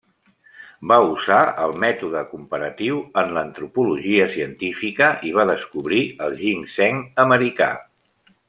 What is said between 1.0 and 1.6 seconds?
usar